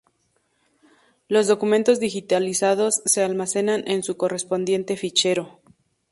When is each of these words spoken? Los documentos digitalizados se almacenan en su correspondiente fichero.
Los 1.27 1.45
documentos 1.45 1.99
digitalizados 1.99 3.03
se 3.05 3.21
almacenan 3.21 3.83
en 3.85 4.01
su 4.01 4.17
correspondiente 4.17 4.97
fichero. 4.97 5.59